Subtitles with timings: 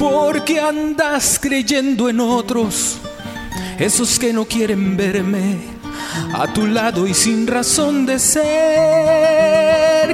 [0.00, 2.96] porque andas creyendo en otros,
[3.78, 5.58] esos que no quieren verme
[6.32, 8.42] a tu lado y sin razón de ser,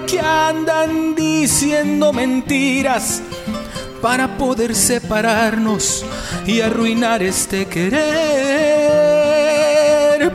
[0.07, 3.22] que andan diciendo mentiras
[4.02, 6.04] para poder separarnos
[6.48, 8.03] y arruinar este querer,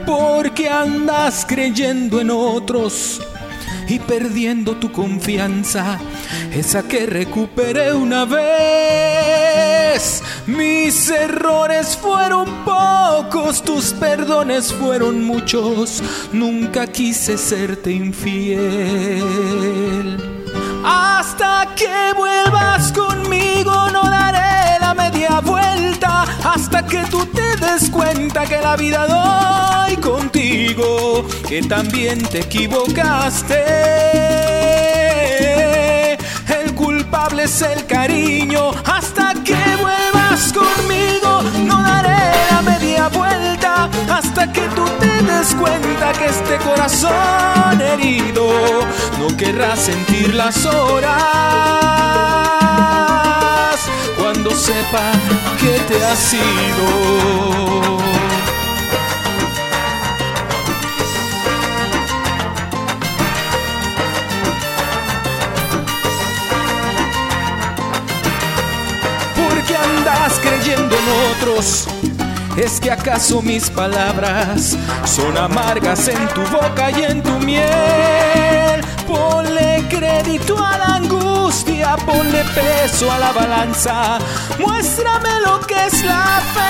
[0.05, 3.19] porque andas creyendo en otros
[3.89, 5.99] y perdiendo tu confianza,
[6.53, 9.30] esa que recuperé una vez.
[10.47, 18.57] Mis errores fueron pocos, tus perdones fueron muchos, nunca quise serte infiel.
[20.83, 28.45] Hasta que vuelvas conmigo no daré la media vuelta hasta que tú te des cuenta
[28.45, 33.63] que la vida doy contigo, que también te equivocaste.
[36.63, 39.70] El culpable es el cariño hasta que
[44.23, 48.51] hasta que tú te des cuenta que este corazón herido
[49.19, 51.11] no querrá sentir las horas
[54.17, 55.11] cuando sepa
[55.59, 57.97] que te has ido.
[69.35, 71.87] Porque andas creyendo en otros.
[72.57, 78.81] ¿Es que acaso mis palabras son amargas en tu boca y en tu miel?
[79.07, 84.19] Ponle crédito a la angustia, ponle peso a la balanza,
[84.59, 86.61] muéstrame lo que es la fe.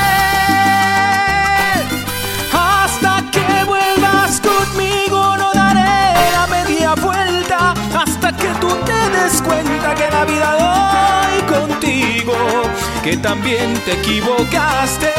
[2.53, 9.95] Hasta que vuelvas conmigo no daré la media vuelta, hasta que tú te des cuenta
[9.95, 12.35] que la vida doy contigo,
[13.03, 15.10] que también te equivocaste.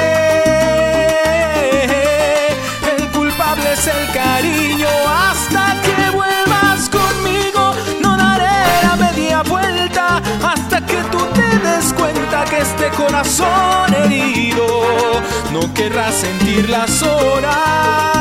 [12.62, 14.66] Este corazón herido.
[15.52, 18.11] No querrá sentir las horas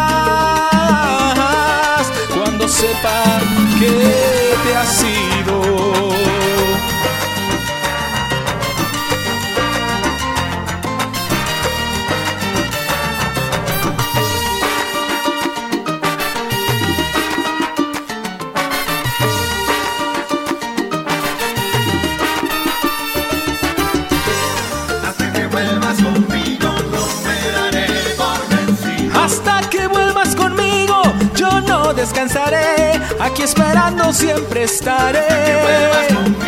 [32.01, 32.99] descansaré.
[33.19, 36.40] Aquí esperando siempre estaré.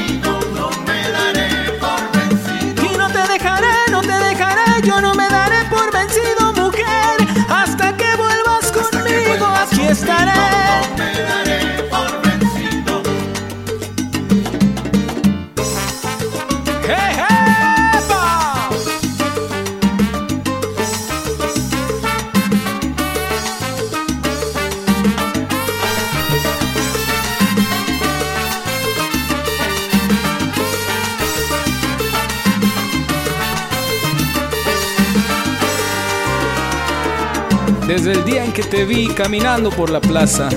[37.88, 40.49] Desde el día en que te vi caminando por la plaza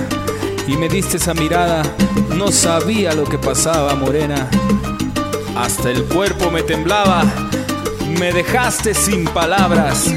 [0.67, 1.81] y me diste esa mirada,
[2.35, 4.49] no sabía lo que pasaba, morena.
[5.55, 7.23] Hasta el cuerpo me temblaba,
[8.17, 10.13] me dejaste sin palabras.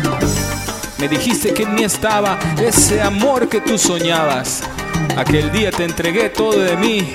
[0.98, 4.62] Me dijiste que en mí estaba ese amor que tú soñabas.
[5.16, 7.14] Aquel día te entregué todo de mí